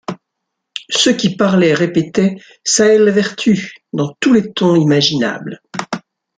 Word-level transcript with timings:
Ceux 0.89 1.13
qui 1.15 1.35
parlaient 1.35 1.75
répétaient 1.75 2.37
«saellvertu» 2.63 3.75
dans 3.93 4.17
tous 4.19 4.33
les 4.33 4.51
tons 4.51 4.73
imaginables. 4.75 5.61